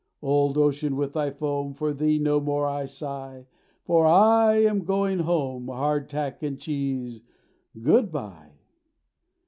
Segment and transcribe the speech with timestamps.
[0.23, 3.45] Old Ocean with thy foam, For thee no more I sigh;
[3.85, 5.67] For I am going home!
[5.67, 7.21] Hard tack and cheese,
[7.79, 8.53] good bye!